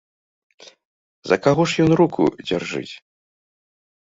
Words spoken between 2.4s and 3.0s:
дзяржыць?